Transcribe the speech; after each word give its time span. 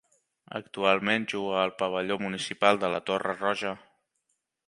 Actualment 0.59 1.27
juga 1.33 1.59
al 1.65 1.73
Pavelló 1.83 2.17
Municipal 2.23 2.81
de 2.85 2.91
la 2.97 3.01
Torre 3.11 3.37
Roja. 3.43 3.77